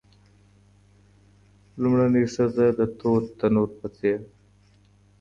لومړنۍ 1.81 2.23
ښځه 2.33 2.65
د 2.77 2.79
تود 2.99 3.23
تنور 3.39 3.69
په 3.79 3.87
څیر 3.95 4.19
ده. 4.25 4.31